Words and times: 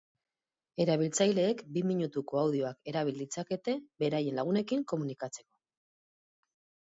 Erabiltzaileek 0.83 1.59
bi 1.75 1.81
minutuko 1.89 2.39
audioak 2.43 2.89
erabil 2.93 3.19
ditzakete 3.23 3.75
beraien 4.05 4.39
lagunekin 4.41 4.83
komunikatzeko. 4.93 5.49